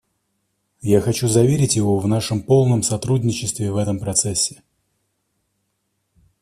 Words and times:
Я 0.81 0.99
хочу 0.99 1.27
заверить 1.27 1.75
его 1.75 1.99
в 1.99 2.07
нашем 2.07 2.41
полном 2.41 2.81
сотрудничестве 2.81 3.71
в 3.71 3.77
этом 3.77 3.99
процессе. 3.99 4.63